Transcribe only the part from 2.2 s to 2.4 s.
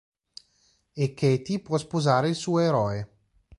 il